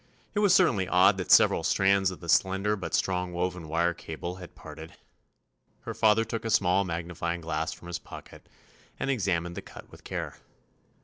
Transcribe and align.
It 0.33 0.39
was 0.39 0.51
certainly 0.51 0.87
odd 0.87 1.17
that 1.19 1.29
several 1.29 1.61
strands 1.63 2.09
of 2.09 2.21
the 2.21 2.27
slender 2.27 2.75
but 2.75 2.95
strong 2.95 3.33
woven 3.33 3.67
wire 3.67 3.93
cable 3.93 4.37
had 4.37 4.55
parted. 4.55 4.95
Her 5.81 5.93
father 5.93 6.25
took 6.25 6.43
a 6.43 6.49
small 6.49 6.83
magnifying 6.83 7.41
glass 7.41 7.71
from 7.71 7.87
his 7.87 7.99
pocket 7.99 8.49
and 8.99 9.11
examined 9.11 9.53
the 9.55 9.61
cut 9.61 9.91
with 9.91 10.03
care. 10.03 10.37